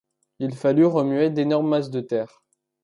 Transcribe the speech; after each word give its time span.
Il 0.39 0.55
fallut 0.55 0.87
remuer 0.87 1.29
d'énormes 1.29 1.69
masses 1.69 1.91
de 1.91 2.01
terre. 2.01 2.41